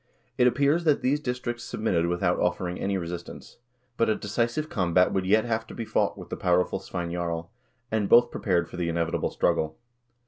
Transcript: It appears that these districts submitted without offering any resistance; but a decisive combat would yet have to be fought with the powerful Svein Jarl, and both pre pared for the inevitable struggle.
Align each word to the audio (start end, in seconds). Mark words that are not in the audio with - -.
It 0.35 0.47
appears 0.47 0.83
that 0.85 1.03
these 1.03 1.19
districts 1.19 1.63
submitted 1.63 2.07
without 2.07 2.39
offering 2.39 2.79
any 2.79 2.97
resistance; 2.97 3.59
but 3.97 4.09
a 4.09 4.15
decisive 4.15 4.67
combat 4.67 5.13
would 5.13 5.27
yet 5.27 5.45
have 5.45 5.67
to 5.67 5.75
be 5.75 5.85
fought 5.85 6.17
with 6.17 6.29
the 6.31 6.37
powerful 6.37 6.79
Svein 6.79 7.11
Jarl, 7.11 7.51
and 7.91 8.09
both 8.09 8.31
pre 8.31 8.41
pared 8.41 8.67
for 8.67 8.77
the 8.77 8.89
inevitable 8.89 9.29
struggle. 9.29 9.77